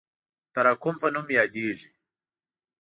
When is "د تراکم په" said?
0.03-1.07